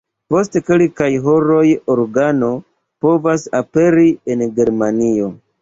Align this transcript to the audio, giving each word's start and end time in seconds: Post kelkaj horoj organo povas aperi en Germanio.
Post 0.35 0.55
kelkaj 0.69 1.09
horoj 1.27 1.67
organo 1.97 2.51
povas 3.07 3.47
aperi 3.63 4.11
en 4.37 4.45
Germanio. 4.61 5.33